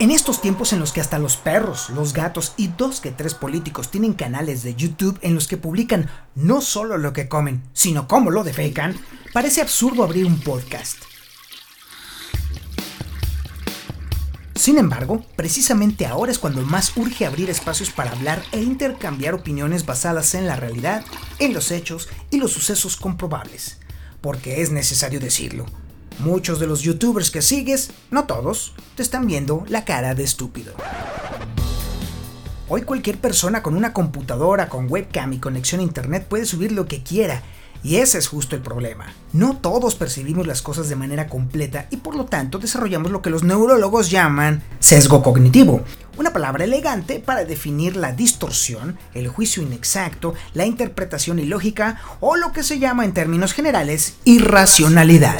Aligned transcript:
En 0.00 0.10
estos 0.10 0.40
tiempos 0.40 0.72
en 0.72 0.80
los 0.80 0.92
que 0.92 1.02
hasta 1.02 1.18
los 1.18 1.36
perros, 1.36 1.90
los 1.90 2.14
gatos 2.14 2.54
y 2.56 2.68
dos 2.68 3.02
que 3.02 3.10
tres 3.10 3.34
políticos 3.34 3.90
tienen 3.90 4.14
canales 4.14 4.62
de 4.62 4.74
YouTube 4.74 5.18
en 5.20 5.34
los 5.34 5.46
que 5.46 5.58
publican 5.58 6.08
no 6.34 6.62
solo 6.62 6.96
lo 6.96 7.12
que 7.12 7.28
comen, 7.28 7.62
sino 7.74 8.08
cómo 8.08 8.30
lo 8.30 8.42
defecan, 8.42 8.98
parece 9.34 9.60
absurdo 9.60 10.02
abrir 10.02 10.24
un 10.24 10.40
podcast. 10.40 10.96
Sin 14.54 14.78
embargo, 14.78 15.22
precisamente 15.36 16.06
ahora 16.06 16.32
es 16.32 16.38
cuando 16.38 16.62
más 16.62 16.96
urge 16.96 17.26
abrir 17.26 17.50
espacios 17.50 17.90
para 17.90 18.12
hablar 18.12 18.42
e 18.52 18.62
intercambiar 18.62 19.34
opiniones 19.34 19.84
basadas 19.84 20.34
en 20.34 20.46
la 20.46 20.56
realidad, 20.56 21.04
en 21.38 21.52
los 21.52 21.70
hechos 21.70 22.08
y 22.30 22.38
los 22.38 22.52
sucesos 22.52 22.96
comprobables. 22.96 23.76
Porque 24.22 24.62
es 24.62 24.70
necesario 24.70 25.20
decirlo, 25.20 25.66
Muchos 26.22 26.60
de 26.60 26.66
los 26.66 26.82
youtubers 26.82 27.30
que 27.30 27.40
sigues, 27.40 27.92
no 28.10 28.24
todos, 28.24 28.74
te 28.94 29.02
están 29.02 29.26
viendo 29.26 29.64
la 29.68 29.86
cara 29.86 30.14
de 30.14 30.22
estúpido. 30.22 30.74
Hoy 32.68 32.82
cualquier 32.82 33.16
persona 33.16 33.62
con 33.62 33.74
una 33.74 33.94
computadora, 33.94 34.68
con 34.68 34.90
webcam 34.90 35.32
y 35.32 35.38
conexión 35.38 35.80
a 35.80 35.84
internet 35.84 36.26
puede 36.28 36.44
subir 36.44 36.72
lo 36.72 36.84
que 36.84 37.02
quiera, 37.02 37.42
y 37.82 37.96
ese 37.96 38.18
es 38.18 38.28
justo 38.28 38.54
el 38.54 38.60
problema. 38.60 39.06
No 39.32 39.56
todos 39.56 39.94
percibimos 39.94 40.46
las 40.46 40.60
cosas 40.60 40.90
de 40.90 40.96
manera 40.96 41.26
completa 41.26 41.86
y 41.90 41.96
por 41.96 42.14
lo 42.14 42.26
tanto 42.26 42.58
desarrollamos 42.58 43.10
lo 43.10 43.22
que 43.22 43.30
los 43.30 43.42
neurólogos 43.42 44.10
llaman 44.10 44.62
sesgo 44.78 45.22
cognitivo, 45.22 45.82
una 46.18 46.34
palabra 46.34 46.64
elegante 46.64 47.20
para 47.20 47.44
definir 47.46 47.96
la 47.96 48.12
distorsión, 48.12 48.98
el 49.14 49.28
juicio 49.28 49.62
inexacto, 49.62 50.34
la 50.52 50.66
interpretación 50.66 51.38
ilógica 51.38 51.98
o 52.20 52.36
lo 52.36 52.52
que 52.52 52.62
se 52.62 52.78
llama 52.78 53.06
en 53.06 53.14
términos 53.14 53.54
generales 53.54 54.16
irracionalidad. 54.24 55.38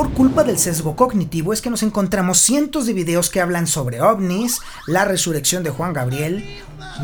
Por 0.00 0.14
culpa 0.14 0.44
del 0.44 0.56
sesgo 0.58 0.96
cognitivo 0.96 1.52
es 1.52 1.60
que 1.60 1.68
nos 1.68 1.82
encontramos 1.82 2.38
cientos 2.38 2.86
de 2.86 2.94
videos 2.94 3.28
que 3.28 3.42
hablan 3.42 3.66
sobre 3.66 4.00
ovnis, 4.00 4.62
la 4.86 5.04
resurrección 5.04 5.62
de 5.62 5.68
Juan 5.68 5.92
Gabriel, 5.92 6.42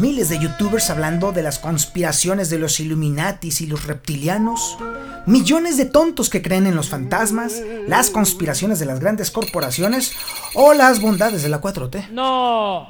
miles 0.01 0.31
de 0.31 0.39
youtubers 0.39 0.89
hablando 0.89 1.33
de 1.33 1.43
las 1.43 1.59
conspiraciones 1.59 2.49
de 2.49 2.59
los 2.59 2.81
Illuminatis 2.81 3.61
y 3.61 3.67
los 3.67 3.85
reptilianos, 3.85 4.79
millones 5.27 5.77
de 5.77 5.85
tontos 5.85 6.31
que 6.31 6.41
creen 6.41 6.67
en 6.67 6.75
los 6.75 6.89
fantasmas, 6.89 7.61
las 7.87 8.09
conspiraciones 8.09 8.79
de 8.79 8.87
las 8.87 8.99
grandes 8.99 9.31
corporaciones 9.31 10.13
o 10.55 10.73
las 10.73 11.03
bondades 11.03 11.43
de 11.43 11.51
la 11.51 11.61
4T. 11.61 12.09
No. 12.13 12.89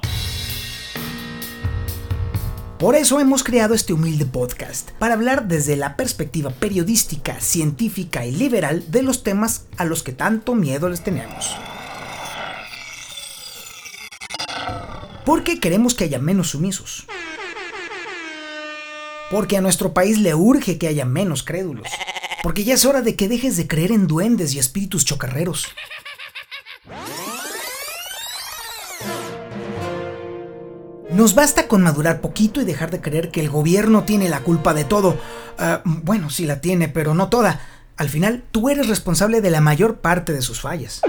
Por 2.79 2.95
eso 2.95 3.21
hemos 3.21 3.43
creado 3.43 3.73
este 3.73 3.95
humilde 3.95 4.27
podcast, 4.27 4.91
para 4.99 5.15
hablar 5.15 5.49
desde 5.49 5.77
la 5.77 5.97
perspectiva 5.97 6.51
periodística, 6.51 7.41
científica 7.41 8.27
y 8.27 8.33
liberal 8.33 8.85
de 8.91 9.03
los 9.03 9.23
temas 9.23 9.65
a 9.79 9.87
los 9.87 10.03
que 10.03 10.13
tanto 10.13 10.55
miedo 10.55 10.91
les 10.91 11.03
tenemos. 11.03 11.57
Porque 15.25 15.59
queremos 15.59 15.95
que 15.95 16.05
haya 16.05 16.19
menos 16.19 16.51
sumisos. 16.51 17.07
Porque 19.31 19.57
a 19.57 19.63
nuestro 19.63 19.95
país 19.95 20.19
le 20.19 20.35
urge 20.35 20.77
que 20.77 20.87
haya 20.87 21.07
menos 21.07 21.43
crédulos. 21.43 21.89
Porque 22.43 22.65
ya 22.65 22.75
es 22.75 22.85
hora 22.85 23.01
de 23.01 23.17
que 23.17 23.27
dejes 23.27 23.57
de 23.57 23.67
creer 23.67 23.91
en 23.91 24.07
duendes 24.07 24.53
y 24.53 24.59
espíritus 24.59 25.07
chocarreros. 25.07 25.67
Nos 31.17 31.34
basta 31.34 31.67
con 31.67 31.81
madurar 31.81 32.20
poquito 32.20 32.61
y 32.61 32.67
dejar 32.67 32.91
de 32.91 33.00
creer 33.00 33.31
que 33.31 33.41
el 33.41 33.48
gobierno 33.48 34.05
tiene 34.05 34.28
la 34.28 34.41
culpa 34.41 34.75
de 34.75 34.84
todo. 34.84 35.17
Ah, 35.59 35.81
bueno, 35.83 36.28
sí 36.28 36.45
la 36.45 36.61
tiene, 36.61 36.89
pero 36.89 37.14
no 37.14 37.31
toda. 37.31 37.59
Al 37.97 38.11
final, 38.11 38.42
tú 38.50 38.69
eres 38.69 38.86
responsable 38.86 39.41
de 39.41 39.48
la 39.48 39.62
mayor 39.62 39.97
parte 40.00 40.34
de 40.34 40.42
sus 40.42 40.61
fallas. 40.61 41.00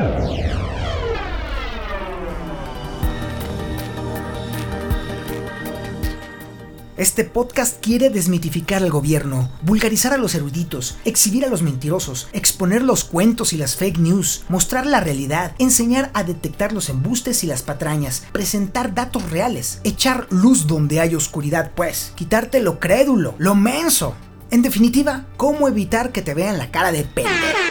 Este 6.97 7.25
podcast 7.25 7.79
quiere 7.79 8.09
desmitificar 8.09 8.81
al 8.81 8.89
gobierno, 8.89 9.51
vulgarizar 9.61 10.13
a 10.13 10.17
los 10.17 10.33
eruditos, 10.33 10.97
exhibir 11.05 11.45
a 11.45 11.47
los 11.47 11.61
mentirosos, 11.61 12.27
exponer 12.33 12.81
los 12.81 13.03
cuentos 13.03 13.53
y 13.53 13.57
las 13.57 13.75
fake 13.75 13.99
news, 13.99 14.45
mostrar 14.49 14.87
la 14.87 14.99
realidad, 14.99 15.53
enseñar 15.59 16.09
a 16.15 16.23
detectar 16.23 16.73
los 16.73 16.89
embustes 16.89 17.43
y 17.43 17.47
las 17.47 17.61
patrañas, 17.61 18.23
presentar 18.31 18.95
datos 18.95 19.29
reales, 19.29 19.79
echar 19.83 20.25
luz 20.31 20.65
donde 20.65 20.99
hay 20.99 21.13
oscuridad, 21.13 21.71
pues, 21.75 22.13
quitarte 22.15 22.61
lo 22.61 22.79
crédulo, 22.79 23.35
lo 23.37 23.53
menso. 23.53 24.15
En 24.49 24.63
definitiva, 24.63 25.27
cómo 25.37 25.67
evitar 25.67 26.11
que 26.11 26.23
te 26.23 26.33
vean 26.33 26.57
la 26.57 26.71
cara 26.71 26.91
de 26.91 27.03
pendejo. 27.03 27.66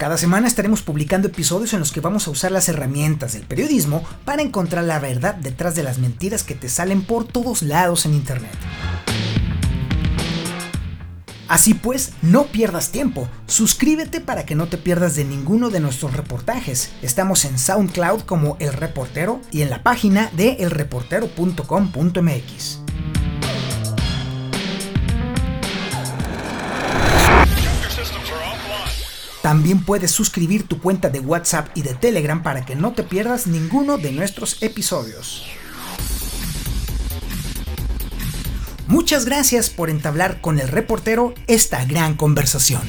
Cada 0.00 0.16
semana 0.16 0.48
estaremos 0.48 0.80
publicando 0.80 1.28
episodios 1.28 1.74
en 1.74 1.80
los 1.80 1.92
que 1.92 2.00
vamos 2.00 2.26
a 2.26 2.30
usar 2.30 2.52
las 2.52 2.70
herramientas 2.70 3.34
del 3.34 3.42
periodismo 3.42 4.02
para 4.24 4.40
encontrar 4.40 4.84
la 4.84 4.98
verdad 4.98 5.34
detrás 5.34 5.74
de 5.74 5.82
las 5.82 5.98
mentiras 5.98 6.42
que 6.42 6.54
te 6.54 6.70
salen 6.70 7.02
por 7.02 7.26
todos 7.26 7.60
lados 7.60 8.06
en 8.06 8.14
Internet. 8.14 8.54
Así 11.48 11.74
pues, 11.74 12.12
no 12.22 12.46
pierdas 12.46 12.92
tiempo. 12.92 13.28
Suscríbete 13.46 14.22
para 14.22 14.46
que 14.46 14.54
no 14.54 14.68
te 14.68 14.78
pierdas 14.78 15.16
de 15.16 15.26
ninguno 15.26 15.68
de 15.68 15.80
nuestros 15.80 16.16
reportajes. 16.16 16.92
Estamos 17.02 17.44
en 17.44 17.58
SoundCloud 17.58 18.22
como 18.22 18.56
El 18.58 18.72
Reportero 18.72 19.42
y 19.50 19.60
en 19.60 19.68
la 19.68 19.82
página 19.82 20.30
de 20.34 20.52
elreportero.com.mx. 20.60 22.79
También 29.50 29.82
puedes 29.82 30.12
suscribir 30.12 30.68
tu 30.68 30.80
cuenta 30.80 31.08
de 31.08 31.18
WhatsApp 31.18 31.70
y 31.74 31.82
de 31.82 31.94
Telegram 31.94 32.40
para 32.40 32.64
que 32.64 32.76
no 32.76 32.92
te 32.92 33.02
pierdas 33.02 33.48
ninguno 33.48 33.98
de 33.98 34.12
nuestros 34.12 34.62
episodios. 34.62 35.44
Muchas 38.86 39.24
gracias 39.24 39.68
por 39.68 39.90
entablar 39.90 40.40
con 40.40 40.60
el 40.60 40.68
reportero 40.68 41.34
esta 41.48 41.84
gran 41.84 42.14
conversación. 42.14 42.82